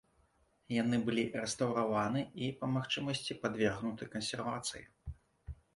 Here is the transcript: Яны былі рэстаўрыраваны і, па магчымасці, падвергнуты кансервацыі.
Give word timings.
Яны 0.75 0.99
былі 1.09 1.25
рэстаўрыраваны 1.41 2.21
і, 2.47 2.49
па 2.63 2.73
магчымасці, 2.77 3.41
падвергнуты 3.45 4.03
кансервацыі. 4.17 4.83